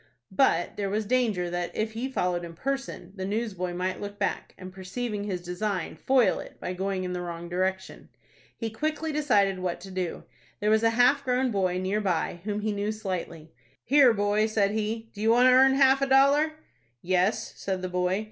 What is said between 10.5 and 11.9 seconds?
There was a half grown boy